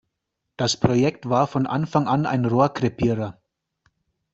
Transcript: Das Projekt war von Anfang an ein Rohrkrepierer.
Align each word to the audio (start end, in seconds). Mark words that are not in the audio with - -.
Das 0.57 0.77
Projekt 0.77 1.29
war 1.29 1.45
von 1.45 1.67
Anfang 1.67 2.07
an 2.07 2.25
ein 2.25 2.45
Rohrkrepierer. 2.45 3.39